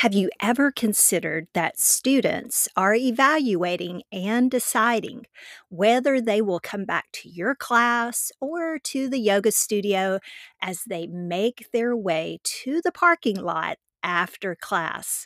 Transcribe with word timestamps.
Have 0.00 0.12
you 0.12 0.28
ever 0.40 0.70
considered 0.70 1.48
that 1.54 1.78
students 1.80 2.68
are 2.76 2.94
evaluating 2.94 4.02
and 4.12 4.50
deciding 4.50 5.24
whether 5.70 6.20
they 6.20 6.42
will 6.42 6.60
come 6.60 6.84
back 6.84 7.06
to 7.12 7.30
your 7.30 7.54
class 7.54 8.30
or 8.38 8.78
to 8.80 9.08
the 9.08 9.18
yoga 9.18 9.50
studio 9.52 10.18
as 10.60 10.84
they 10.84 11.06
make 11.06 11.68
their 11.72 11.96
way 11.96 12.40
to 12.42 12.82
the 12.82 12.92
parking 12.92 13.36
lot 13.36 13.78
after 14.02 14.54
class? 14.54 15.24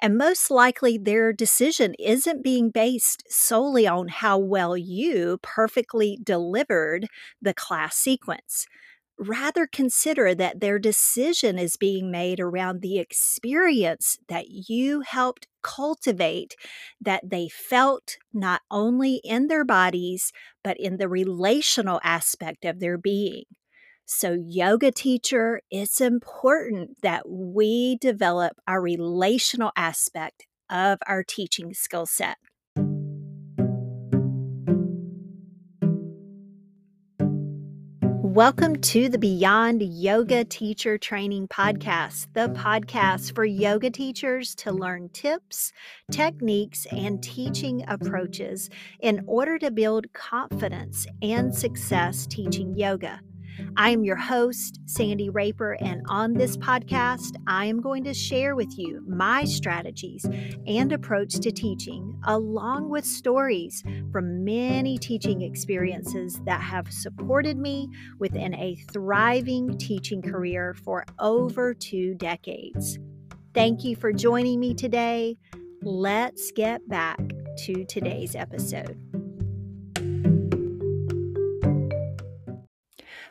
And 0.00 0.18
most 0.18 0.50
likely, 0.50 0.98
their 0.98 1.32
decision 1.32 1.94
isn't 1.98 2.42
being 2.42 2.70
based 2.70 3.22
solely 3.28 3.86
on 3.86 4.08
how 4.08 4.38
well 4.38 4.76
you 4.76 5.38
perfectly 5.42 6.18
delivered 6.22 7.06
the 7.42 7.54
class 7.54 7.96
sequence 7.96 8.66
rather 9.18 9.66
consider 9.66 10.34
that 10.34 10.60
their 10.60 10.78
decision 10.78 11.58
is 11.58 11.76
being 11.76 12.10
made 12.10 12.40
around 12.40 12.80
the 12.82 12.98
experience 12.98 14.18
that 14.28 14.48
you 14.50 15.00
helped 15.00 15.46
cultivate, 15.62 16.54
that 17.00 17.28
they 17.28 17.48
felt 17.48 18.16
not 18.32 18.62
only 18.70 19.20
in 19.24 19.48
their 19.48 19.64
bodies, 19.64 20.32
but 20.62 20.78
in 20.78 20.96
the 20.98 21.08
relational 21.08 22.00
aspect 22.04 22.64
of 22.64 22.80
their 22.80 22.98
being. 22.98 23.44
So, 24.06 24.32
yoga 24.32 24.90
teacher, 24.90 25.60
it's 25.70 26.00
important 26.00 27.00
that 27.02 27.28
we 27.28 27.96
develop 28.00 28.56
our 28.66 28.80
relational 28.80 29.72
aspect 29.76 30.46
of 30.70 30.98
our 31.06 31.22
teaching 31.22 31.74
skill 31.74 32.06
set. 32.06 32.38
Welcome 38.38 38.80
to 38.82 39.08
the 39.08 39.18
Beyond 39.18 39.82
Yoga 39.82 40.44
Teacher 40.44 40.96
Training 40.96 41.48
Podcast, 41.48 42.28
the 42.34 42.50
podcast 42.50 43.34
for 43.34 43.44
yoga 43.44 43.90
teachers 43.90 44.54
to 44.54 44.70
learn 44.70 45.08
tips, 45.08 45.72
techniques, 46.12 46.86
and 46.92 47.20
teaching 47.20 47.84
approaches 47.88 48.70
in 49.00 49.24
order 49.26 49.58
to 49.58 49.72
build 49.72 50.12
confidence 50.12 51.04
and 51.20 51.52
success 51.52 52.28
teaching 52.28 52.76
yoga. 52.76 53.20
I 53.76 53.90
am 53.90 54.04
your 54.04 54.16
host, 54.16 54.80
Sandy 54.86 55.30
Raper, 55.30 55.76
and 55.80 56.02
on 56.08 56.34
this 56.34 56.56
podcast, 56.56 57.36
I 57.46 57.66
am 57.66 57.80
going 57.80 58.04
to 58.04 58.14
share 58.14 58.54
with 58.54 58.78
you 58.78 59.02
my 59.06 59.44
strategies 59.44 60.24
and 60.66 60.92
approach 60.92 61.34
to 61.34 61.50
teaching, 61.50 62.18
along 62.24 62.88
with 62.88 63.04
stories 63.04 63.82
from 64.12 64.44
many 64.44 64.98
teaching 64.98 65.42
experiences 65.42 66.40
that 66.44 66.60
have 66.60 66.92
supported 66.92 67.56
me 67.58 67.88
within 68.18 68.54
a 68.54 68.76
thriving 68.92 69.76
teaching 69.78 70.22
career 70.22 70.74
for 70.84 71.04
over 71.18 71.74
two 71.74 72.14
decades. 72.14 72.98
Thank 73.54 73.84
you 73.84 73.96
for 73.96 74.12
joining 74.12 74.60
me 74.60 74.74
today. 74.74 75.36
Let's 75.82 76.52
get 76.52 76.86
back 76.88 77.18
to 77.64 77.84
today's 77.84 78.34
episode. 78.34 79.07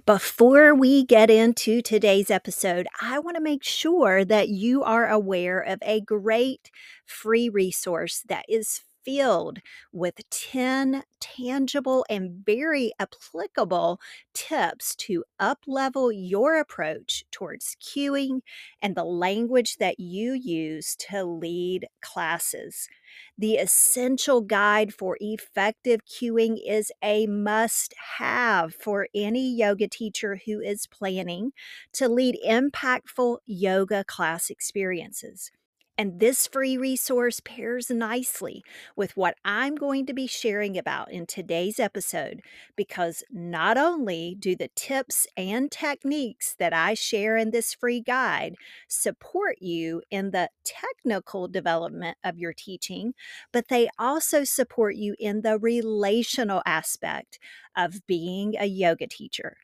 Before 0.08 0.74
we 0.74 1.04
get 1.04 1.30
into 1.30 1.82
today's 1.82 2.32
episode, 2.32 2.88
I 3.02 3.20
want 3.20 3.36
to 3.36 3.44
make 3.44 3.64
sure 3.64 4.24
that 4.24 4.48
you 4.50 4.82
are 4.82 5.08
aware 5.10 5.60
of 5.60 5.80
a 5.84 6.00
great 6.02 6.72
free 7.06 7.50
resource 7.50 8.24
that 8.30 8.46
is 8.48 8.82
filled 9.08 9.60
with 9.94 10.16
10 10.30 11.04
tangible 11.22 12.06
and 12.10 12.46
very 12.46 12.92
applicable 13.00 14.00
tips 14.34 14.96
to 14.98 15.24
uplevel 15.40 16.12
your 16.14 16.60
approach 16.60 17.24
towards 17.32 17.78
cueing 17.82 18.42
and 18.82 18.96
the 18.96 19.06
language 19.06 19.78
that 19.78 20.00
you 20.00 20.34
use 20.34 20.96
to 20.98 21.24
lead 21.24 21.88
classes. 22.02 22.90
The 23.38 23.56
essential 23.56 24.42
guide 24.42 24.94
for 24.94 25.18
effective 25.22 26.02
cueing 26.06 26.58
is 26.66 26.92
a 27.02 27.28
must 27.28 27.94
have 28.18 28.74
for 28.76 29.08
any 29.16 29.56
yoga 29.56 29.88
teacher 29.88 30.40
who 30.46 30.60
is 30.60 30.88
planning 30.88 31.54
to 31.94 32.10
lead 32.10 32.38
impactful 32.46 33.40
yoga 33.46 34.04
class 34.04 34.50
experiences. 34.50 35.52
And 36.00 36.20
this 36.20 36.46
free 36.46 36.78
resource 36.78 37.40
pairs 37.40 37.90
nicely 37.90 38.64
with 38.96 39.18
what 39.18 39.36
I'm 39.44 39.74
going 39.74 40.06
to 40.06 40.14
be 40.14 40.28
sharing 40.28 40.78
about 40.78 41.12
in 41.12 41.26
today's 41.26 41.80
episode 41.80 42.42
because 42.76 43.24
not 43.32 43.80
only 43.80 44.36
do 44.38 44.56
the 44.56 44.70
tips 44.76 45.26
and 45.36 45.72
techniques 45.72 46.56
that 46.60 46.72
I 46.72 46.94
share 46.94 47.36
in 47.36 47.50
this 47.50 47.74
free 47.74 48.00
guide 48.00 48.58
support 48.88 49.58
you 49.60 50.04
in 50.12 50.30
the 50.30 50.50
technical 50.64 51.48
development 51.48 52.18
of 52.24 52.38
your 52.38 52.54
teaching, 52.54 53.16
but 53.52 53.68
they 53.70 53.90
also 53.98 54.44
support 54.44 54.98
you 54.98 55.16
in 55.18 55.42
the 55.42 55.58
relational 55.58 56.62
aspect 56.68 57.40
of 57.76 58.06
being 58.06 58.54
a 58.60 58.68
yoga 58.68 59.08
teacher. 59.08 59.58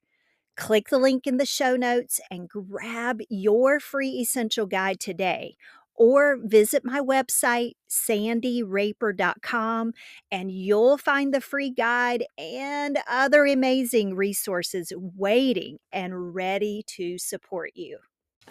Click 0.55 0.89
the 0.89 0.99
link 0.99 1.25
in 1.25 1.37
the 1.37 1.47
show 1.47 1.75
notes 1.75 2.19
and 2.29 2.47
grab 2.47 3.21
your 3.27 3.79
free 3.79 4.19
essential 4.19 4.67
guide 4.67 4.99
today 4.99 5.55
or 5.95 6.37
visit 6.41 6.83
my 6.83 6.99
website, 6.99 7.73
sandyraper.com, 7.89 9.93
and 10.31 10.51
you'll 10.51 10.97
find 10.97 11.33
the 11.33 11.41
free 11.41 11.69
guide 11.69 12.25
and 12.37 12.99
other 13.07 13.45
amazing 13.45 14.15
resources 14.15 14.91
waiting 14.95 15.77
and 15.91 16.35
ready 16.35 16.83
to 16.87 17.17
support 17.17 17.71
you. 17.75 17.99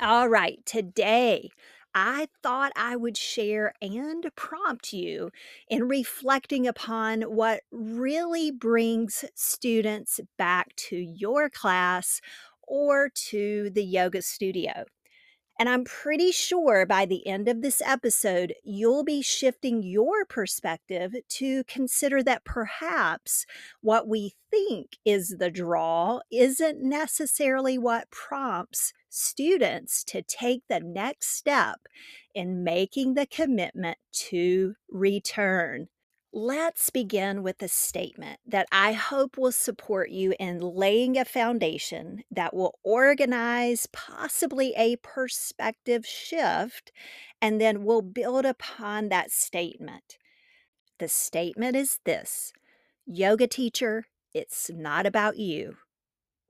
All 0.00 0.28
right, 0.28 0.64
today 0.64 1.50
I 1.94 2.28
thought 2.42 2.72
I 2.75 2.97
would 2.97 3.19
share 3.19 3.74
and 3.82 4.24
prompt 4.34 4.92
you 4.92 5.30
in 5.69 5.88
reflecting 5.88 6.66
upon 6.66 7.22
what 7.22 7.60
really 7.70 8.50
brings 8.50 9.24
students 9.34 10.19
back 10.38 10.74
to 10.76 10.97
your 10.97 11.50
class 11.50 12.20
or 12.66 13.10
to 13.10 13.69
the 13.70 13.84
yoga 13.84 14.22
studio. 14.22 14.84
And 15.62 15.68
I'm 15.68 15.84
pretty 15.84 16.32
sure 16.32 16.84
by 16.86 17.06
the 17.06 17.24
end 17.24 17.46
of 17.46 17.62
this 17.62 17.80
episode, 17.86 18.52
you'll 18.64 19.04
be 19.04 19.22
shifting 19.22 19.80
your 19.80 20.24
perspective 20.24 21.14
to 21.28 21.62
consider 21.68 22.20
that 22.24 22.44
perhaps 22.44 23.46
what 23.80 24.08
we 24.08 24.34
think 24.50 24.96
is 25.04 25.36
the 25.38 25.52
draw 25.52 26.18
isn't 26.32 26.82
necessarily 26.82 27.78
what 27.78 28.10
prompts 28.10 28.92
students 29.08 30.02
to 30.02 30.22
take 30.22 30.62
the 30.68 30.80
next 30.80 31.28
step 31.28 31.78
in 32.34 32.64
making 32.64 33.14
the 33.14 33.26
commitment 33.26 33.98
to 34.14 34.74
return. 34.90 35.86
Let's 36.34 36.88
begin 36.88 37.43
with 37.43 37.62
a 37.62 37.69
statement 37.69 38.41
that 38.47 38.66
I 38.72 38.93
hope 38.93 39.37
will 39.37 39.53
support 39.53 40.09
you 40.09 40.34
in 40.41 40.60
laying 40.60 41.19
a 41.19 41.26
foundation 41.26 42.25
that 42.31 42.54
will 42.54 42.78
organize 42.82 43.87
possibly 43.93 44.72
a 44.75 44.97
perspective 44.97 46.06
shift, 46.06 46.91
and 47.42 47.60
then 47.60 47.84
we'll 47.84 48.00
build 48.00 48.47
upon 48.47 49.10
that 49.10 49.31
statement. 49.31 50.16
The 50.98 51.09
statement 51.09 51.76
is 51.76 51.98
this 52.04 52.54
Yoga 53.04 53.47
teacher, 53.47 54.06
it's 54.32 54.71
not 54.72 55.04
about 55.04 55.37
you. 55.37 55.76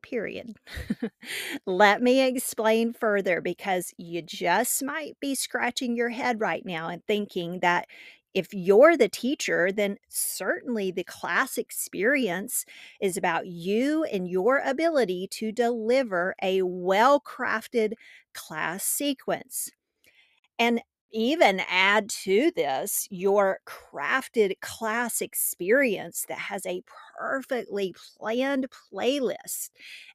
Period. 0.02 0.54
Let 1.66 2.02
me 2.02 2.24
explain 2.24 2.92
further 2.92 3.40
because 3.40 3.92
you 3.96 4.22
just 4.22 4.82
might 4.82 5.18
be 5.20 5.34
scratching 5.34 5.96
your 5.96 6.10
head 6.10 6.40
right 6.40 6.64
now 6.64 6.88
and 6.88 7.04
thinking 7.06 7.60
that 7.60 7.86
if 8.34 8.48
you're 8.52 8.96
the 8.96 9.08
teacher, 9.08 9.70
then 9.72 9.98
certainly 10.08 10.90
the 10.90 11.04
class 11.04 11.58
experience 11.58 12.64
is 13.00 13.16
about 13.16 13.46
you 13.46 14.04
and 14.04 14.28
your 14.28 14.58
ability 14.58 15.28
to 15.32 15.52
deliver 15.52 16.34
a 16.42 16.62
well 16.62 17.20
crafted 17.20 17.94
class 18.34 18.84
sequence. 18.84 19.70
And 20.58 20.80
even 21.12 21.60
add 21.68 22.08
to 22.08 22.50
this 22.52 23.06
your 23.10 23.60
crafted 23.66 24.58
class 24.60 25.20
experience 25.20 26.24
that 26.28 26.38
has 26.38 26.64
a 26.66 26.82
perfectly 27.18 27.94
planned 28.16 28.66
playlist 28.70 29.70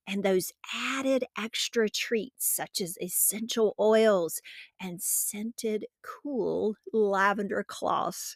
and 0.08 0.24
those 0.24 0.52
added 0.74 1.24
extra 1.38 1.90
treats 1.90 2.46
such 2.48 2.82
as 2.82 2.98
essential 3.02 3.76
oils 3.80 4.42
and 4.82 5.02
scented 5.02 5.86
cool 6.02 6.76
lavender 6.94 7.64
cloths. 7.64 8.36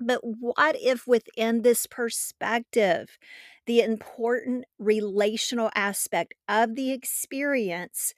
But 0.00 0.20
what 0.24 0.76
if 0.80 1.06
within 1.06 1.62
this 1.62 1.86
perspective, 1.86 3.18
the 3.66 3.80
important 3.80 4.64
relational 4.78 5.70
aspect 5.74 6.34
of 6.48 6.74
the 6.74 6.92
experience 6.92 8.14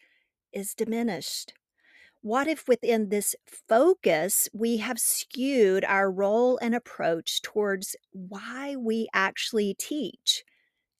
is 0.52 0.74
diminished? 0.74 1.54
What 2.24 2.48
if 2.48 2.66
within 2.66 3.10
this 3.10 3.36
focus, 3.68 4.48
we 4.54 4.78
have 4.78 4.98
skewed 4.98 5.84
our 5.84 6.10
role 6.10 6.56
and 6.56 6.74
approach 6.74 7.42
towards 7.42 7.96
why 8.12 8.76
we 8.76 9.08
actually 9.12 9.74
teach 9.74 10.42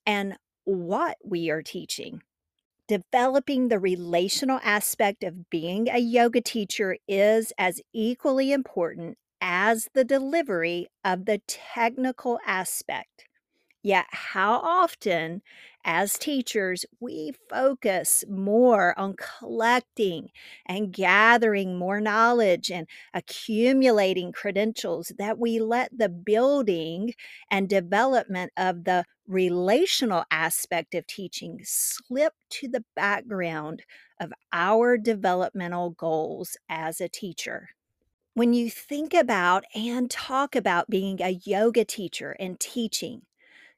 and 0.05 0.37
what 0.65 1.17
we 1.23 1.49
are 1.49 1.63
teaching? 1.63 2.21
Developing 2.87 3.69
the 3.69 3.79
relational 3.79 4.59
aspect 4.63 5.23
of 5.23 5.49
being 5.49 5.89
a 5.89 5.99
yoga 5.99 6.41
teacher 6.41 6.97
is 7.07 7.53
as 7.57 7.81
equally 7.93 8.51
important 8.53 9.17
as 9.41 9.89
the 9.95 10.05
delivery 10.05 10.87
of 11.03 11.25
the 11.25 11.41
technical 11.47 12.39
aspect. 12.45 13.25
Yet, 13.83 14.07
how 14.11 14.53
often, 14.59 15.41
as 15.85 16.17
teachers, 16.17 16.83
we 16.99 17.31
focus 17.49 18.23
more 18.27 18.97
on 18.99 19.15
collecting 19.15 20.29
and 20.65 20.91
gathering 20.91 21.77
more 21.77 22.01
knowledge 22.01 22.71
and 22.71 22.87
accumulating 23.13 24.31
credentials 24.31 25.13
that 25.17 25.37
we 25.37 25.59
let 25.59 25.95
the 25.97 26.09
building 26.09 27.13
and 27.51 27.69
development 27.69 28.51
of 28.57 28.83
the 28.83 29.05
relational 29.27 30.25
aspect 30.31 30.95
of 30.95 31.05
teaching 31.07 31.59
slip 31.63 32.33
to 32.49 32.67
the 32.67 32.83
background 32.95 33.83
of 34.19 34.33
our 34.51 34.97
developmental 34.97 35.91
goals 35.91 36.57
as 36.67 36.99
a 36.99 37.07
teacher. 37.09 37.69
When 38.33 38.53
you 38.53 38.69
think 38.69 39.13
about 39.13 39.63
and 39.73 40.11
talk 40.11 40.55
about 40.55 40.89
being 40.89 41.21
a 41.21 41.39
yoga 41.45 41.85
teacher 41.85 42.35
and 42.39 42.59
teaching, 42.59 43.21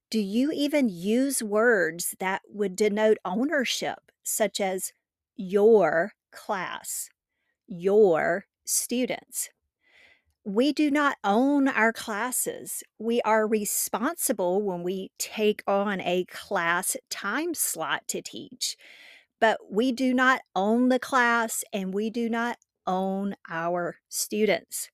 do 0.09 0.19
you 0.19 0.51
even 0.51 0.89
use 0.89 1.43
words 1.43 2.15
that 2.19 2.41
would 2.47 2.75
denote 2.75 3.17
ownership, 3.25 4.11
such 4.23 4.61
as 4.61 4.93
your 5.35 6.13
class, 6.31 7.09
your 7.67 8.45
students? 8.65 9.49
We 10.45 10.71
do 10.71 10.89
not 10.89 11.17
own 11.25 11.67
our 11.67 11.91
classes. 11.91 12.81
We 12.97 13.21
are 13.23 13.45
responsible 13.45 14.61
when 14.61 14.81
we 14.81 15.11
take 15.19 15.61
on 15.67 15.99
a 15.99 16.23
class 16.25 16.95
time 17.09 17.53
slot 17.53 18.07
to 18.07 18.21
teach, 18.21 18.77
but 19.41 19.59
we 19.69 19.91
do 19.91 20.13
not 20.13 20.41
own 20.55 20.87
the 20.87 20.99
class 20.99 21.65
and 21.73 21.93
we 21.93 22.09
do 22.09 22.29
not 22.29 22.59
own 22.85 23.35
our 23.49 23.97
students 24.07 24.89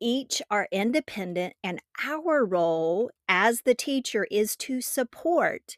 each 0.00 0.42
are 0.50 0.68
independent, 0.70 1.54
and 1.62 1.80
our 2.04 2.44
role 2.44 3.10
as 3.28 3.62
the 3.62 3.74
teacher 3.74 4.26
is 4.30 4.56
to 4.56 4.80
support 4.80 5.76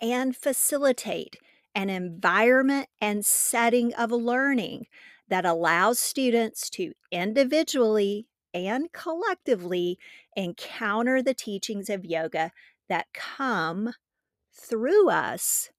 and 0.00 0.36
facilitate 0.36 1.36
an 1.74 1.90
environment 1.90 2.88
and 3.00 3.24
setting 3.24 3.94
of 3.94 4.10
learning 4.10 4.86
that 5.28 5.44
allows 5.44 5.98
students 5.98 6.70
to 6.70 6.92
individually 7.12 8.26
and 8.54 8.90
collectively 8.92 9.98
encounter 10.36 11.22
the 11.22 11.34
teachings 11.34 11.90
of 11.90 12.04
yoga 12.04 12.50
that 12.88 13.06
come 13.12 13.92
through 14.52 15.10
us, 15.10 15.70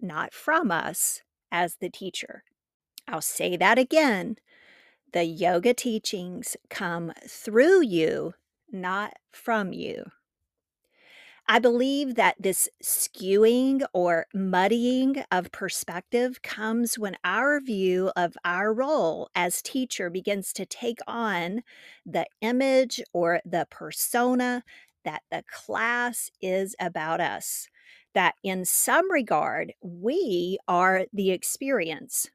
not 0.00 0.32
from 0.32 0.70
us, 0.70 1.22
as 1.50 1.76
the 1.80 1.90
teacher. 1.90 2.44
I'll 3.08 3.20
say 3.20 3.56
that 3.56 3.78
again. 3.78 4.36
The 5.12 5.24
yoga 5.24 5.74
teachings 5.74 6.56
come 6.70 7.12
through 7.28 7.82
you, 7.82 8.32
not 8.70 9.14
from 9.30 9.74
you. 9.74 10.06
I 11.46 11.58
believe 11.58 12.14
that 12.14 12.36
this 12.40 12.68
skewing 12.82 13.84
or 13.92 14.26
muddying 14.32 15.22
of 15.30 15.52
perspective 15.52 16.40
comes 16.40 16.98
when 16.98 17.16
our 17.24 17.60
view 17.60 18.10
of 18.16 18.38
our 18.42 18.72
role 18.72 19.28
as 19.34 19.60
teacher 19.60 20.08
begins 20.08 20.52
to 20.54 20.64
take 20.64 21.00
on 21.06 21.62
the 22.06 22.26
image 22.40 23.02
or 23.12 23.40
the 23.44 23.66
persona 23.70 24.62
that 25.04 25.22
the 25.30 25.42
class 25.52 26.30
is 26.40 26.74
about 26.80 27.20
us. 27.20 27.68
That 28.14 28.36
in 28.42 28.64
some 28.64 29.10
regard, 29.10 29.74
we 29.82 30.58
are 30.68 31.06
the 31.12 31.32
experience. 31.32 32.30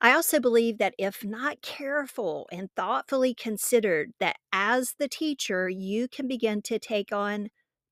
I 0.00 0.12
also 0.12 0.40
believe 0.40 0.78
that 0.78 0.94
if 0.98 1.24
not 1.24 1.60
careful 1.62 2.48
and 2.50 2.70
thoughtfully 2.74 3.34
considered, 3.34 4.12
that 4.18 4.36
as 4.52 4.94
the 4.98 5.08
teacher, 5.08 5.68
you 5.68 6.08
can 6.08 6.26
begin 6.26 6.62
to 6.62 6.78
take 6.78 7.12
on 7.12 7.48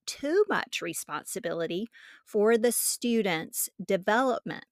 too 0.07 0.45
much 0.49 0.81
responsibility 0.81 1.87
for 2.25 2.57
the 2.57 2.73
student's 2.73 3.69
development 3.85 4.65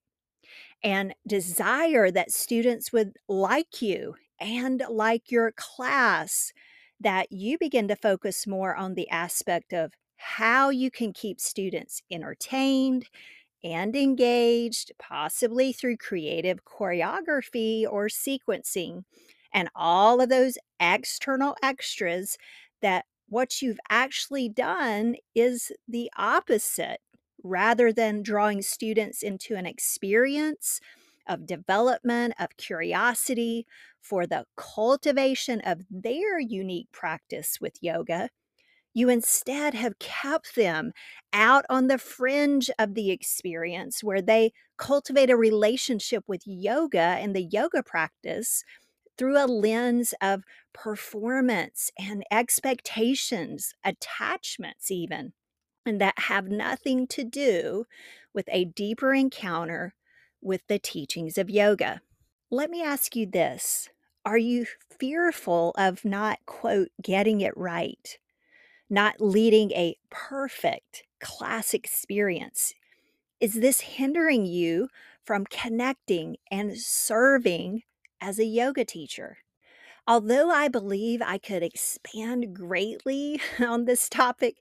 and 0.83 1.15
desire 1.27 2.11
that 2.11 2.31
students 2.33 2.93
would 2.93 3.17
like 3.29 3.83
you 3.83 4.17
and 4.41 4.83
like 4.91 5.31
your 5.31 5.53
class, 5.53 6.53
that 7.01 7.33
you 7.33 7.59
begin 7.59 7.89
to 7.89 7.97
focus 7.97 8.47
more 8.47 8.75
on 8.77 8.95
the 8.95 9.09
aspect 9.11 9.73
of 9.73 9.93
how 10.17 10.71
you 10.71 10.91
can 10.91 11.13
keep 11.13 11.41
students 11.41 12.03
entertained 12.11 13.09
and 13.67 13.97
engaged, 13.97 14.93
possibly 14.97 15.73
through 15.73 15.97
creative 15.97 16.65
choreography 16.65 17.85
or 17.85 18.07
sequencing, 18.07 19.03
and 19.53 19.69
all 19.75 20.21
of 20.21 20.29
those 20.29 20.57
external 20.79 21.57
extras 21.65 22.39
that 22.81 23.07
what 23.29 23.61
you've 23.61 23.81
actually 23.91 24.49
done 24.49 25.17
is 25.35 25.73
the 25.89 26.09
opposite. 26.17 27.01
Rather 27.43 27.93
than 27.93 28.23
drawing 28.23 28.63
students 28.63 29.23
into 29.23 29.55
an 29.57 29.67
experience 29.67 30.81
of 31.29 31.47
development, 31.47 32.35
of 32.39 32.57
curiosity 32.57 33.67
for 34.01 34.27
the 34.27 34.45
cultivation 34.57 35.61
of 35.61 35.83
their 35.91 36.39
unique 36.39 36.91
practice 36.93 37.61
with 37.61 37.75
yoga 37.81 38.31
you 38.97 39.11
instead 39.11 39.75
have 39.75 40.01
kept 40.01 40.57
them 40.57 40.93
out 41.35 41.67
on 41.71 41.89
the 41.89 41.99
fringe 41.99 42.71
of 42.81 42.95
the 42.95 43.13
experience 43.13 44.05
where 44.05 44.23
they 44.23 44.53
cultivate 44.79 45.31
a 45.31 45.37
relationship 45.37 46.25
with 46.29 46.43
yoga 46.47 46.99
and 47.01 47.37
the 47.37 47.45
yoga 47.45 47.85
practice 47.85 48.65
through 49.19 49.39
a 49.43 49.47
lens 49.47 50.15
of 50.21 50.45
performance 50.73 51.91
and 51.99 52.25
expectations, 52.31 53.75
attachments, 53.85 54.91
even, 54.91 55.33
and 55.87 56.01
that 56.01 56.19
have 56.19 56.49
nothing 56.49 57.07
to 57.09 57.25
do 57.25 57.87
with 58.35 58.47
a 58.53 58.65
deeper 58.67 59.15
encounter 59.15 59.95
with 60.43 60.67
the 60.69 60.79
teachings 60.79 61.39
of 61.39 61.51
yoga. 61.51 62.01
Let 62.51 62.71
me 62.71 62.83
ask 62.83 63.17
you 63.17 63.27
this 63.27 63.89
Are 64.25 64.39
you 64.39 64.67
fearful 64.99 65.75
of 65.79 66.05
not, 66.05 66.39
quote, 66.47 66.89
getting 67.03 67.41
it 67.41 67.57
right? 67.57 68.19
Not 68.89 69.21
leading 69.21 69.71
a 69.73 69.97
perfect 70.11 71.05
class 71.21 71.75
experience? 71.75 72.75
Is 73.41 73.55
this 73.55 73.81
hindering 73.81 74.47
you 74.47 74.89
from 75.25 75.45
connecting 75.47 76.37
and 76.51 76.77
serving 76.77 77.83
as 78.21 78.39
a 78.39 78.45
yoga 78.45 78.85
teacher? 78.85 79.39
Although 80.09 80.51
I 80.51 80.69
believe 80.69 81.21
I 81.21 81.39
could 81.39 81.63
expand 81.63 82.55
greatly 82.55 83.41
on 83.61 83.85
this 83.85 84.09
topic, 84.09 84.57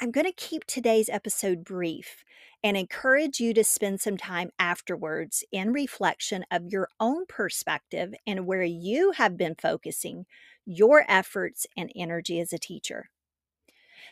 I'm 0.00 0.10
going 0.10 0.26
to 0.26 0.32
keep 0.32 0.64
today's 0.64 1.08
episode 1.08 1.62
brief 1.62 2.24
and 2.64 2.76
encourage 2.76 3.38
you 3.38 3.52
to 3.54 3.62
spend 3.62 4.00
some 4.00 4.16
time 4.16 4.50
afterwards 4.58 5.44
in 5.52 5.72
reflection 5.72 6.44
of 6.50 6.72
your 6.72 6.88
own 6.98 7.26
perspective 7.26 8.14
and 8.26 8.46
where 8.46 8.64
you 8.64 9.12
have 9.12 9.36
been 9.36 9.54
focusing 9.54 10.26
your 10.64 11.04
efforts 11.06 11.66
and 11.76 11.92
energy 11.94 12.40
as 12.40 12.52
a 12.52 12.58
teacher. 12.58 13.10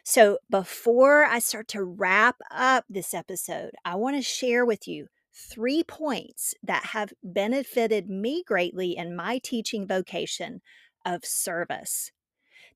So, 0.04 0.38
before 0.48 1.24
I 1.24 1.38
start 1.38 1.68
to 1.68 1.84
wrap 1.84 2.36
up 2.50 2.84
this 2.88 3.12
episode, 3.14 3.72
I 3.84 3.96
want 3.96 4.16
to 4.16 4.22
share 4.22 4.64
with 4.64 4.88
you 4.88 5.08
three 5.34 5.82
points 5.84 6.54
that 6.62 6.86
have 6.86 7.12
benefited 7.22 8.08
me 8.08 8.42
greatly 8.46 8.96
in 8.96 9.14
my 9.14 9.38
teaching 9.38 9.86
vocation 9.86 10.62
of 11.04 11.24
service. 11.24 12.10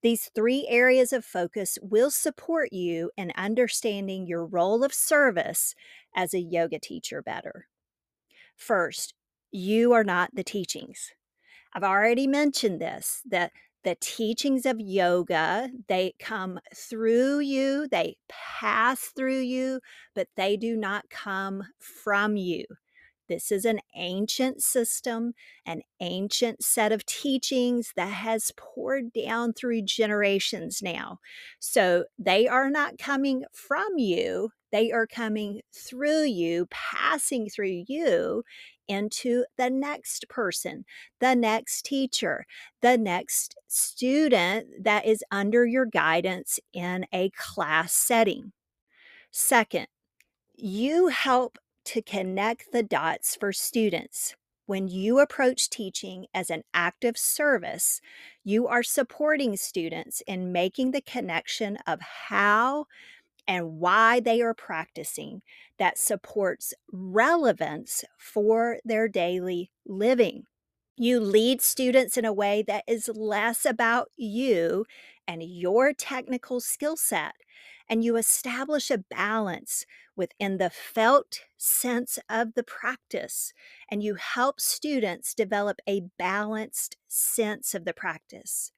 These 0.02 0.30
three 0.34 0.66
areas 0.68 1.12
of 1.12 1.24
focus 1.24 1.78
will 1.80 2.10
support 2.10 2.72
you 2.72 3.10
in 3.16 3.32
understanding 3.36 4.26
your 4.26 4.44
role 4.44 4.84
of 4.84 4.92
service 4.92 5.74
as 6.14 6.34
a 6.34 6.40
yoga 6.40 6.78
teacher 6.78 7.22
better. 7.22 7.68
First, 8.56 9.14
you 9.50 9.92
are 9.92 10.04
not 10.04 10.34
the 10.34 10.44
teachings. 10.44 11.12
I've 11.72 11.84
already 11.84 12.26
mentioned 12.26 12.80
this 12.80 13.22
that 13.26 13.52
the 13.84 13.96
teachings 14.00 14.66
of 14.66 14.80
yoga 14.80 15.68
they 15.88 16.14
come 16.18 16.58
through 16.74 17.38
you 17.40 17.86
they 17.90 18.16
pass 18.28 19.12
through 19.16 19.40
you 19.40 19.80
but 20.14 20.28
they 20.36 20.56
do 20.56 20.76
not 20.76 21.08
come 21.10 21.62
from 21.78 22.36
you 22.36 22.64
this 23.28 23.50
is 23.50 23.64
an 23.64 23.80
ancient 23.96 24.62
system, 24.62 25.32
an 25.64 25.82
ancient 26.00 26.62
set 26.62 26.92
of 26.92 27.06
teachings 27.06 27.92
that 27.96 28.12
has 28.12 28.52
poured 28.56 29.12
down 29.12 29.54
through 29.54 29.82
generations 29.82 30.80
now. 30.82 31.20
So 31.58 32.04
they 32.18 32.46
are 32.46 32.70
not 32.70 32.98
coming 32.98 33.44
from 33.52 33.96
you, 33.96 34.50
they 34.72 34.90
are 34.92 35.06
coming 35.06 35.60
through 35.72 36.24
you, 36.24 36.66
passing 36.70 37.48
through 37.48 37.84
you 37.86 38.42
into 38.88 39.44
the 39.56 39.70
next 39.70 40.28
person, 40.28 40.84
the 41.20 41.34
next 41.34 41.84
teacher, 41.84 42.46
the 42.82 42.98
next 42.98 43.56
student 43.68 44.84
that 44.84 45.06
is 45.06 45.24
under 45.30 45.66
your 45.66 45.86
guidance 45.86 46.60
in 46.72 47.06
a 47.12 47.30
class 47.30 47.92
setting. 47.92 48.52
Second, 49.30 49.86
you 50.54 51.08
help 51.08 51.58
to 51.86 52.02
connect 52.02 52.72
the 52.72 52.82
dots 52.82 53.36
for 53.36 53.52
students. 53.52 54.34
When 54.66 54.88
you 54.88 55.18
approach 55.18 55.68
teaching 55.68 56.26
as 56.32 56.48
an 56.48 56.62
active 56.72 57.18
service, 57.18 58.00
you 58.44 58.66
are 58.66 58.82
supporting 58.82 59.56
students 59.58 60.22
in 60.26 60.52
making 60.52 60.92
the 60.92 61.02
connection 61.02 61.76
of 61.86 62.00
how 62.00 62.86
and 63.46 63.78
why 63.78 64.20
they 64.20 64.40
are 64.40 64.54
practicing 64.54 65.42
that 65.78 65.98
supports 65.98 66.74
relevance 66.92 68.04
for 68.18 68.78
their 68.84 69.08
daily 69.08 69.70
living. 69.86 70.44
You 70.96 71.18
lead 71.20 71.60
students 71.60 72.16
in 72.16 72.24
a 72.24 72.32
way 72.32 72.62
that 72.68 72.84
is 72.86 73.08
less 73.08 73.66
about 73.66 74.10
you 74.16 74.86
and 75.26 75.42
your 75.42 75.92
technical 75.92 76.60
skill 76.60 76.96
set, 76.96 77.34
and 77.88 78.04
you 78.04 78.16
establish 78.16 78.90
a 78.90 78.98
balance 78.98 79.84
within 80.16 80.58
the 80.58 80.70
felt 80.70 81.40
sense 81.56 82.18
of 82.28 82.54
the 82.54 82.62
practice, 82.62 83.52
and 83.90 84.02
you 84.02 84.14
help 84.14 84.60
students 84.60 85.34
develop 85.34 85.80
a 85.88 86.02
balanced 86.18 86.96
sense 87.08 87.74
of 87.74 87.84
the 87.84 87.94
practice. 87.94 88.70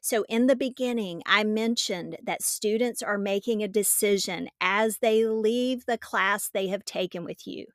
So, 0.00 0.24
in 0.28 0.46
the 0.46 0.56
beginning, 0.56 1.22
I 1.26 1.44
mentioned 1.44 2.16
that 2.22 2.42
students 2.42 3.02
are 3.02 3.18
making 3.18 3.62
a 3.62 3.68
decision 3.68 4.48
as 4.60 4.98
they 4.98 5.24
leave 5.24 5.86
the 5.86 5.98
class 5.98 6.48
they 6.48 6.68
have 6.68 6.84
taken 6.84 7.24
with 7.24 7.46
you. 7.46 7.66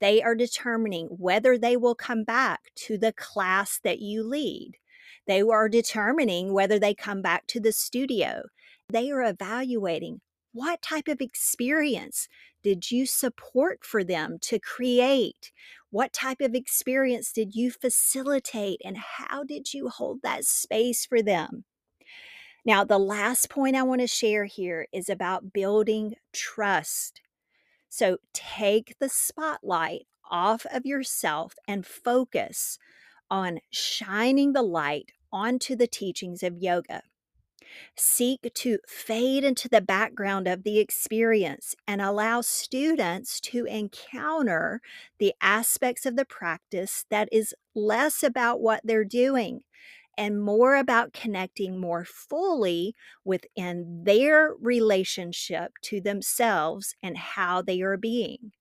They 0.00 0.22
are 0.22 0.34
determining 0.34 1.06
whether 1.06 1.58
they 1.58 1.76
will 1.76 1.94
come 1.94 2.24
back 2.24 2.70
to 2.86 2.98
the 2.98 3.12
class 3.12 3.78
that 3.84 4.00
you 4.00 4.22
lead. 4.22 4.78
They 5.26 5.42
are 5.42 5.68
determining 5.68 6.52
whether 6.52 6.78
they 6.78 6.94
come 6.94 7.22
back 7.22 7.46
to 7.48 7.60
the 7.60 7.72
studio. 7.72 8.44
They 8.88 9.10
are 9.10 9.22
evaluating 9.22 10.20
what 10.52 10.82
type 10.82 11.06
of 11.06 11.20
experience 11.20 12.28
did 12.62 12.90
you 12.90 13.06
support 13.06 13.84
for 13.84 14.04
them 14.04 14.38
to 14.42 14.58
create? 14.58 15.52
What 15.90 16.12
type 16.12 16.40
of 16.40 16.54
experience 16.54 17.32
did 17.32 17.54
you 17.54 17.70
facilitate? 17.70 18.80
And 18.84 18.96
how 18.96 19.44
did 19.44 19.74
you 19.74 19.88
hold 19.88 20.22
that 20.22 20.44
space 20.44 21.04
for 21.06 21.22
them? 21.22 21.64
Now, 22.64 22.84
the 22.84 22.98
last 22.98 23.48
point 23.48 23.76
I 23.76 23.82
want 23.82 24.02
to 24.02 24.06
share 24.06 24.44
here 24.44 24.86
is 24.92 25.08
about 25.08 25.52
building 25.52 26.14
trust. 26.32 27.22
So 27.88 28.18
take 28.32 28.96
the 29.00 29.08
spotlight 29.08 30.06
off 30.30 30.66
of 30.72 30.86
yourself 30.86 31.54
and 31.66 31.86
focus 31.86 32.78
on 33.30 33.60
shining 33.70 34.52
the 34.52 34.62
light 34.62 35.12
onto 35.32 35.74
the 35.74 35.86
teachings 35.86 36.42
of 36.42 36.58
yoga. 36.58 37.02
Seek 37.96 38.52
to 38.54 38.78
fade 38.86 39.44
into 39.44 39.68
the 39.68 39.80
background 39.80 40.48
of 40.48 40.62
the 40.62 40.78
experience 40.78 41.74
and 41.86 42.00
allow 42.00 42.40
students 42.40 43.40
to 43.40 43.64
encounter 43.64 44.80
the 45.18 45.34
aspects 45.40 46.06
of 46.06 46.16
the 46.16 46.24
practice 46.24 47.04
that 47.10 47.28
is 47.32 47.54
less 47.74 48.22
about 48.22 48.60
what 48.60 48.80
they're 48.84 49.04
doing 49.04 49.62
and 50.16 50.42
more 50.42 50.76
about 50.76 51.12
connecting 51.12 51.78
more 51.78 52.04
fully 52.04 52.94
within 53.24 54.04
their 54.04 54.54
relationship 54.60 55.72
to 55.80 56.00
themselves 56.00 56.94
and 57.02 57.16
how 57.16 57.62
they 57.62 57.80
are 57.80 57.96
being. 57.96 58.52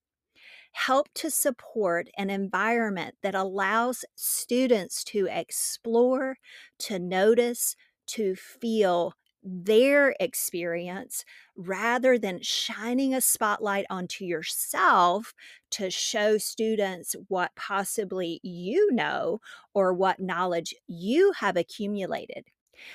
Help 0.72 1.10
to 1.16 1.30
support 1.30 2.08
an 2.18 2.30
environment 2.30 3.16
that 3.24 3.36
allows 3.36 4.06
students 4.16 5.04
to 5.04 5.28
explore, 5.30 6.38
to 6.78 7.00
notice, 7.00 7.76
to 8.14 8.36
feel 8.36 9.14
their 9.42 10.16
experience 10.20 11.24
rather 11.56 12.18
than 12.18 12.42
shining 12.42 13.14
a 13.14 13.22
spotlight 13.22 13.86
onto 13.90 14.26
yourself 14.26 15.34
to 15.72 15.90
show 15.90 16.38
students 16.38 17.16
what 17.28 17.56
possibly 17.56 18.40
you 18.44 18.92
know 18.92 19.40
or 19.74 19.94
what 19.94 20.20
knowledge 20.20 20.76
you 20.88 21.32
have 21.40 21.56
accumulated. 21.56 22.46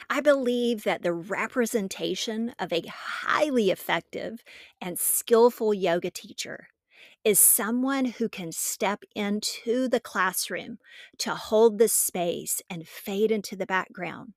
I 0.09 0.21
believe 0.21 0.85
that 0.85 1.03
the 1.03 1.13
representation 1.13 2.55
of 2.59 2.73
a 2.73 2.83
highly 2.89 3.71
effective 3.71 4.43
and 4.81 4.99
skillful 4.99 5.75
yoga 5.75 6.11
teacher 6.11 6.69
is 7.23 7.39
someone 7.39 8.05
who 8.05 8.29
can 8.29 8.53
step 8.53 9.03
into 9.15 9.89
the 9.89 10.01
classroom 10.01 10.79
to 11.19 11.35
hold 11.35 11.79
the 11.79 11.89
space 11.89 12.61
and 12.69 12.87
fade 12.87 13.31
into 13.31 13.57
the 13.57 13.67
background 13.67 14.35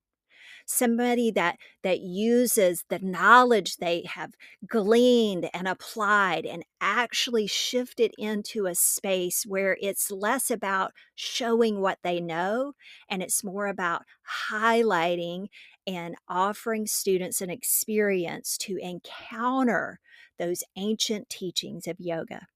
somebody 0.68 1.30
that 1.30 1.56
that 1.82 2.00
uses 2.00 2.84
the 2.88 2.98
knowledge 3.00 3.76
they 3.76 4.04
have 4.06 4.34
gleaned 4.66 5.48
and 5.54 5.66
applied 5.66 6.44
and 6.44 6.64
actually 6.80 7.46
shift 7.46 8.00
it 8.00 8.12
into 8.18 8.66
a 8.66 8.74
space 8.74 9.44
where 9.46 9.76
it's 9.80 10.10
less 10.10 10.50
about 10.50 10.92
showing 11.14 11.80
what 11.80 11.98
they 12.02 12.20
know 12.20 12.72
and 13.08 13.22
it's 13.22 13.42
more 13.42 13.66
about 13.66 14.02
highlighting 14.50 15.46
and 15.86 16.14
offering 16.28 16.86
students 16.86 17.40
an 17.40 17.50
experience 17.50 18.58
to 18.58 18.76
encounter 18.76 20.00
those 20.38 20.62
ancient 20.76 21.28
teachings 21.30 21.86
of 21.86 21.96
yoga. 21.98 22.46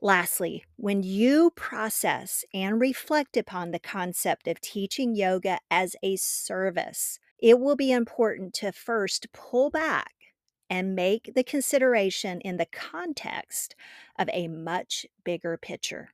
Lastly, 0.00 0.64
when 0.76 1.02
you 1.02 1.50
process 1.54 2.44
and 2.52 2.80
reflect 2.80 3.36
upon 3.36 3.70
the 3.70 3.78
concept 3.78 4.48
of 4.48 4.60
teaching 4.60 5.14
yoga 5.14 5.58
as 5.70 5.96
a 6.02 6.16
service, 6.16 7.18
it 7.38 7.58
will 7.58 7.76
be 7.76 7.92
important 7.92 8.54
to 8.54 8.72
first 8.72 9.32
pull 9.32 9.70
back 9.70 10.12
and 10.68 10.94
make 10.94 11.32
the 11.34 11.42
consideration 11.42 12.40
in 12.40 12.56
the 12.56 12.66
context 12.66 13.74
of 14.18 14.28
a 14.32 14.48
much 14.48 15.04
bigger 15.24 15.56
picture. 15.56 16.10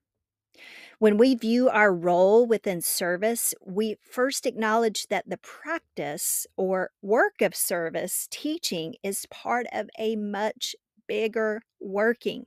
When 0.98 1.18
we 1.18 1.34
view 1.34 1.68
our 1.68 1.92
role 1.92 2.46
within 2.46 2.80
service, 2.80 3.54
we 3.64 3.96
first 4.00 4.46
acknowledge 4.46 5.08
that 5.08 5.28
the 5.28 5.36
practice 5.36 6.46
or 6.56 6.90
work 7.02 7.42
of 7.42 7.54
service 7.54 8.26
teaching 8.30 8.94
is 9.02 9.26
part 9.26 9.66
of 9.72 9.90
a 9.98 10.16
much 10.16 10.75
bigger 11.06 11.62
working. 11.78 12.46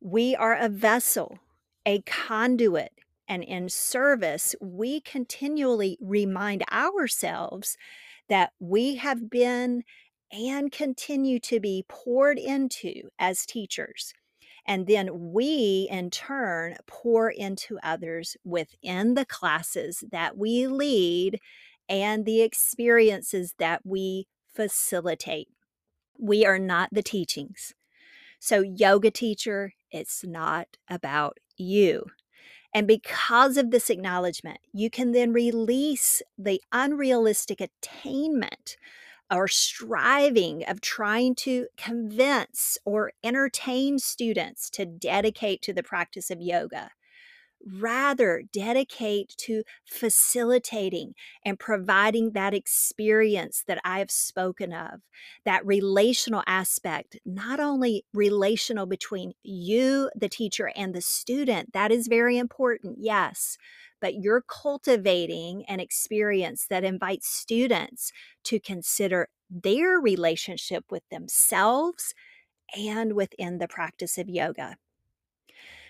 We 0.00 0.36
are 0.36 0.54
a 0.54 0.68
vessel, 0.68 1.38
a 1.84 2.02
conduit, 2.02 2.92
and 3.28 3.42
in 3.42 3.68
service, 3.68 4.54
we 4.60 5.00
continually 5.00 5.98
remind 6.00 6.62
ourselves 6.70 7.76
that 8.28 8.52
we 8.60 8.96
have 8.96 9.30
been 9.30 9.82
and 10.30 10.70
continue 10.70 11.38
to 11.40 11.60
be 11.60 11.84
poured 11.88 12.38
into 12.38 13.08
as 13.18 13.46
teachers. 13.46 14.12
And 14.66 14.86
then 14.86 15.32
we, 15.32 15.88
in 15.90 16.10
turn, 16.10 16.76
pour 16.86 17.30
into 17.30 17.78
others 17.82 18.36
within 18.44 19.14
the 19.14 19.24
classes 19.24 20.02
that 20.10 20.36
we 20.36 20.66
lead 20.66 21.38
and 21.88 22.24
the 22.24 22.42
experiences 22.42 23.54
that 23.58 23.82
we 23.84 24.26
facilitate. 24.52 25.48
We 26.18 26.44
are 26.44 26.58
not 26.58 26.88
the 26.90 27.02
teachings. 27.02 27.74
So, 28.46 28.60
yoga 28.60 29.10
teacher, 29.10 29.72
it's 29.90 30.22
not 30.22 30.68
about 30.88 31.38
you. 31.56 32.04
And 32.72 32.86
because 32.86 33.56
of 33.56 33.72
this 33.72 33.90
acknowledgement, 33.90 34.58
you 34.72 34.88
can 34.88 35.10
then 35.10 35.32
release 35.32 36.22
the 36.38 36.62
unrealistic 36.70 37.60
attainment 37.60 38.76
or 39.32 39.48
striving 39.48 40.62
of 40.62 40.80
trying 40.80 41.34
to 41.34 41.66
convince 41.76 42.78
or 42.84 43.10
entertain 43.24 43.98
students 43.98 44.70
to 44.70 44.86
dedicate 44.86 45.60
to 45.62 45.72
the 45.72 45.82
practice 45.82 46.30
of 46.30 46.40
yoga 46.40 46.92
rather 47.66 48.42
dedicate 48.52 49.34
to 49.38 49.62
facilitating 49.84 51.14
and 51.44 51.58
providing 51.58 52.32
that 52.32 52.54
experience 52.54 53.64
that 53.66 53.80
I 53.84 53.98
have 53.98 54.10
spoken 54.10 54.72
of, 54.72 55.00
that 55.44 55.66
relational 55.66 56.42
aspect, 56.46 57.18
not 57.24 57.60
only 57.60 58.04
relational 58.12 58.86
between 58.86 59.32
you, 59.42 60.10
the 60.14 60.28
teacher, 60.28 60.70
and 60.76 60.94
the 60.94 61.00
student, 61.00 61.72
that 61.72 61.90
is 61.90 62.08
very 62.08 62.38
important, 62.38 62.98
yes. 63.00 63.58
But 64.00 64.14
you're 64.14 64.44
cultivating 64.46 65.64
an 65.66 65.80
experience 65.80 66.66
that 66.68 66.84
invites 66.84 67.28
students 67.28 68.12
to 68.44 68.60
consider 68.60 69.28
their 69.50 69.98
relationship 69.98 70.84
with 70.90 71.02
themselves 71.10 72.14
and 72.76 73.14
within 73.14 73.58
the 73.58 73.68
practice 73.68 74.18
of 74.18 74.28
yoga 74.28 74.76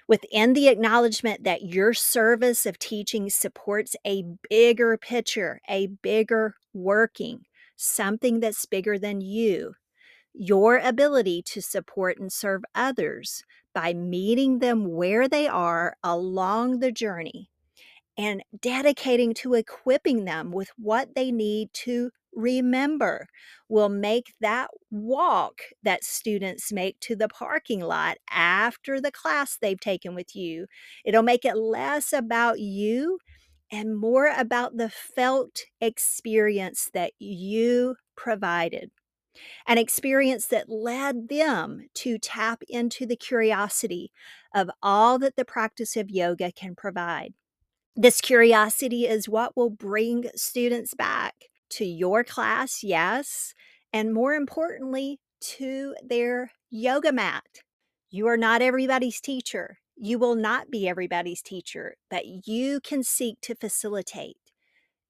within 0.08 0.52
the 0.52 0.68
acknowledgement 0.68 1.44
that 1.44 1.62
your 1.62 1.92
service 1.94 2.66
of 2.66 2.78
teaching 2.78 3.28
supports 3.30 3.96
a 4.04 4.25
bigger 4.48 4.96
picture, 4.96 5.60
a 5.68 5.88
bigger 5.88 6.54
working, 6.72 7.44
something 7.76 8.40
that's 8.40 8.66
bigger 8.66 8.98
than 8.98 9.20
you, 9.20 9.75
your 10.32 10.78
ability 10.78 11.42
to 11.42 11.60
support 11.60 12.18
and 12.18 12.32
serve 12.32 12.62
others 12.75 13.44
by 13.75 13.92
meeting 13.94 14.58
them 14.58 14.92
where 14.92 15.28
they 15.28 15.46
are 15.46 15.96
along 16.02 16.78
the 16.78 16.92
journey 16.92 17.50
and 18.16 18.42
dedicating 18.60 19.34
to 19.34 19.54
equipping 19.54 20.25
them 20.25 20.50
with 20.52 20.70
what 20.78 21.14
they 21.14 21.30
need 21.30 21.68
to 21.72 22.10
remember 22.37 23.26
will 23.69 23.88
make 23.88 24.35
that 24.40 24.69
walk 24.90 25.61
that 25.83 26.05
students 26.05 26.73
make 26.73 26.99
to 27.00 27.16
the 27.16 27.28
parking 27.28 27.81
lot 27.81 28.19
after 28.31 29.00
the 29.00 29.11
class 29.11 29.57
they've 29.57 29.81
taken 29.81 30.14
with 30.14 30.37
you 30.37 30.66
it'll 31.05 31.23
make 31.23 31.45
it 31.45 31.57
less 31.57 32.12
about 32.12 32.61
you 32.61 33.19
and 33.73 33.99
more 33.99 34.33
about 34.37 34.76
the 34.76 34.90
felt 34.90 35.62
experience 35.81 36.90
that 36.95 37.12
you 37.19 37.97
provided 38.16 38.90
an 39.66 39.78
experience 39.78 40.47
that 40.47 40.69
led 40.69 41.28
them 41.28 41.88
to 41.95 42.19
tap 42.19 42.62
into 42.69 43.07
the 43.07 43.16
curiosity 43.16 44.12
of 44.55 44.71
all 44.83 45.19
that 45.19 45.37
the 45.37 45.45
practice 45.45 45.97
of 45.97 46.11
yoga 46.11 46.52
can 46.52 46.75
provide. 46.75 47.35
This 47.95 48.21
curiosity 48.21 49.07
is 49.07 49.28
what 49.28 49.57
will 49.57 49.71
bring 49.71 50.26
students 50.35 50.95
back 50.95 51.35
to 51.70 51.85
your 51.85 52.25
class, 52.25 52.82
yes, 52.82 53.54
and 53.92 54.14
more 54.14 54.35
importantly, 54.35 55.20
to 55.40 55.94
their 56.02 56.52
yoga 56.70 57.12
mat. 57.12 57.44
You 58.11 58.26
are 58.28 58.37
not 58.37 58.62
everybody's 58.62 59.20
teacher. 59.20 59.78
You 59.96 60.18
will 60.18 60.35
not 60.35 60.70
be 60.70 60.88
everybody's 60.88 61.42
teacher, 61.42 61.96
but 62.11 62.25
you 62.46 62.80
can 62.80 63.02
seek 63.02 63.40
to 63.42 63.54
facilitate 63.54 64.37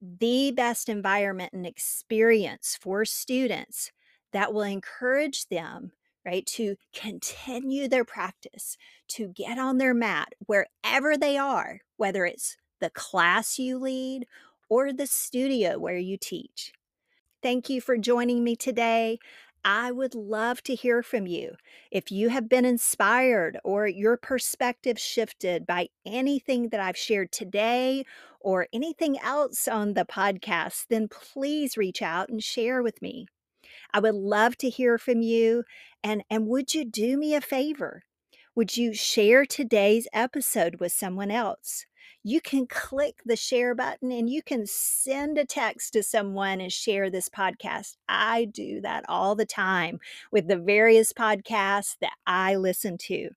the 0.01 0.51
best 0.51 0.89
environment 0.89 1.53
and 1.53 1.65
experience 1.65 2.77
for 2.79 3.03
students 3.05 3.91
that 4.31 4.53
will 4.53 4.61
encourage 4.61 5.47
them 5.47 5.91
right 6.25 6.45
to 6.45 6.75
continue 6.93 7.87
their 7.87 8.05
practice 8.05 8.77
to 9.07 9.29
get 9.29 9.57
on 9.57 9.77
their 9.77 9.93
mat 9.93 10.29
wherever 10.45 11.17
they 11.17 11.37
are 11.37 11.79
whether 11.95 12.25
it's 12.25 12.57
the 12.79 12.89
class 12.91 13.57
you 13.57 13.79
lead 13.79 14.25
or 14.69 14.91
the 14.91 15.07
studio 15.07 15.77
where 15.77 15.97
you 15.97 16.17
teach 16.17 16.73
thank 17.41 17.69
you 17.69 17.79
for 17.79 17.97
joining 17.97 18.43
me 18.43 18.55
today 18.55 19.19
I 19.69 19.91
would 19.91 20.15
love 20.15 20.63
to 20.63 20.75
hear 20.75 21.03
from 21.03 21.27
you. 21.27 21.55
If 21.91 22.09
you 22.09 22.29
have 22.29 22.47
been 22.47 22.63
inspired 22.63 23.59
or 23.65 23.85
your 23.85 24.15
perspective 24.15 24.97
shifted 24.97 25.67
by 25.67 25.89
anything 26.05 26.69
that 26.69 26.79
I've 26.79 26.95
shared 26.95 27.33
today 27.33 28.05
or 28.39 28.67
anything 28.71 29.19
else 29.19 29.67
on 29.67 29.93
the 29.93 30.05
podcast, 30.05 30.85
then 30.89 31.09
please 31.09 31.75
reach 31.75 32.01
out 32.01 32.29
and 32.29 32.41
share 32.41 32.81
with 32.81 33.01
me. 33.01 33.27
I 33.93 33.99
would 33.99 34.15
love 34.15 34.57
to 34.59 34.69
hear 34.69 34.97
from 34.97 35.21
you. 35.21 35.65
And, 36.01 36.23
and 36.29 36.47
would 36.47 36.73
you 36.73 36.85
do 36.85 37.17
me 37.17 37.35
a 37.35 37.41
favor? 37.41 38.03
Would 38.55 38.77
you 38.77 38.93
share 38.93 39.45
today's 39.45 40.07
episode 40.13 40.79
with 40.79 40.93
someone 40.93 41.29
else? 41.29 41.85
You 42.23 42.41
can 42.41 42.67
click 42.67 43.21
the 43.25 43.35
share 43.35 43.73
button 43.73 44.11
and 44.11 44.29
you 44.29 44.41
can 44.41 44.65
send 44.65 45.37
a 45.37 45.45
text 45.45 45.93
to 45.93 46.03
someone 46.03 46.59
and 46.59 46.71
share 46.71 47.09
this 47.09 47.29
podcast. 47.29 47.95
I 48.09 48.45
do 48.45 48.81
that 48.81 49.05
all 49.07 49.35
the 49.35 49.45
time 49.45 49.99
with 50.31 50.47
the 50.47 50.57
various 50.57 51.13
podcasts 51.13 51.95
that 52.01 52.13
I 52.25 52.55
listen 52.55 52.97
to. 52.99 53.29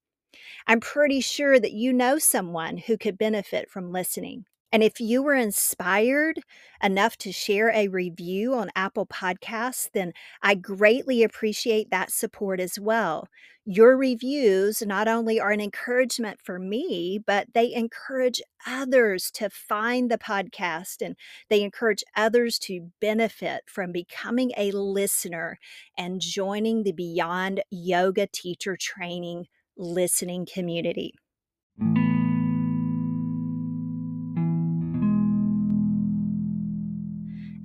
I'm 0.66 0.80
pretty 0.80 1.20
sure 1.20 1.58
that 1.60 1.72
you 1.72 1.92
know 1.92 2.18
someone 2.18 2.76
who 2.78 2.96
could 2.96 3.18
benefit 3.18 3.70
from 3.70 3.92
listening. 3.92 4.44
And 4.72 4.82
if 4.82 5.00
you 5.00 5.22
were 5.22 5.34
inspired 5.34 6.40
enough 6.82 7.16
to 7.18 7.32
share 7.32 7.70
a 7.70 7.88
review 7.88 8.54
on 8.54 8.70
Apple 8.76 9.06
Podcasts, 9.06 9.88
then 9.92 10.12
I 10.42 10.54
greatly 10.54 11.22
appreciate 11.22 11.90
that 11.90 12.12
support 12.12 12.60
as 12.60 12.78
well. 12.78 13.28
Your 13.64 13.96
reviews 13.96 14.80
not 14.82 15.08
only 15.08 15.40
are 15.40 15.50
an 15.50 15.60
encouragement 15.60 16.40
for 16.42 16.58
me, 16.58 17.18
but 17.24 17.48
they 17.52 17.72
encourage 17.74 18.40
others 18.66 19.30
to 19.32 19.50
find 19.50 20.10
the 20.10 20.18
podcast 20.18 21.02
and 21.04 21.16
they 21.48 21.62
encourage 21.62 22.02
others 22.16 22.58
to 22.60 22.90
benefit 23.00 23.62
from 23.66 23.92
becoming 23.92 24.52
a 24.56 24.70
listener 24.72 25.58
and 25.98 26.20
joining 26.20 26.84
the 26.84 26.92
Beyond 26.92 27.62
Yoga 27.70 28.26
Teacher 28.26 28.76
Training 28.76 29.46
listening 29.76 30.46
community. 30.46 31.14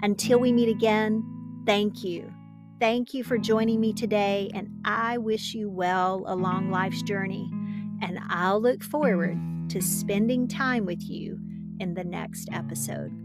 Until 0.05 0.39
we 0.39 0.51
meet 0.51 0.69
again, 0.69 1.23
thank 1.65 2.03
you. 2.03 2.31
Thank 2.79 3.15
you 3.15 3.23
for 3.23 3.39
joining 3.39 3.81
me 3.81 3.91
today, 3.91 4.51
and 4.53 4.69
I 4.85 5.17
wish 5.17 5.55
you 5.55 5.67
well 5.67 6.23
along 6.27 6.69
life's 6.69 7.01
journey. 7.01 7.49
And 8.03 8.19
I'll 8.29 8.61
look 8.61 8.83
forward 8.83 9.35
to 9.69 9.81
spending 9.81 10.47
time 10.47 10.85
with 10.85 11.01
you 11.01 11.39
in 11.79 11.95
the 11.95 12.03
next 12.03 12.49
episode. 12.51 13.24